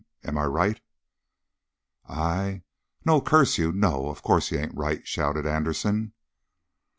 [0.23, 0.81] Am I right?"
[2.09, 2.63] "I
[3.05, 4.09] no, curse you, no!
[4.09, 6.13] Of course you ain't right!" shouted Anderson.